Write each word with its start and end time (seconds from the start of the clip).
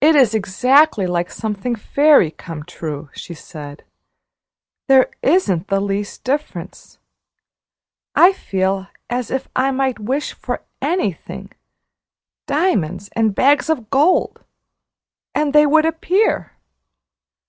"It 0.00 0.16
is 0.16 0.34
exactly 0.34 1.06
like 1.06 1.30
something 1.30 1.76
fairy 1.76 2.32
come 2.32 2.64
true," 2.64 3.08
she 3.14 3.34
said; 3.34 3.84
"there 4.88 5.10
isn't 5.22 5.68
the 5.68 5.78
least 5.80 6.24
difference. 6.24 6.98
I 8.16 8.32
feel 8.32 8.88
as 9.08 9.30
if 9.30 9.46
I 9.54 9.70
might 9.70 10.00
wish 10.00 10.32
for 10.32 10.62
anything 10.82 11.52
diamonds 12.48 13.10
and 13.14 13.32
bags 13.32 13.70
of 13.70 13.90
gold 13.90 14.44
and 15.36 15.52
they 15.52 15.66
would 15.66 15.86
appear! 15.86 16.54